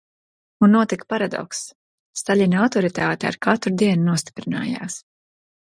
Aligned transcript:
Un 0.67 0.71
notika 0.75 1.05
paradokss: 1.13 1.67
Staļina 2.21 2.63
autoritāte 2.65 3.31
ar 3.33 3.39
katru 3.49 3.77
dienu 3.85 4.09
nostiprinājās. 4.11 5.01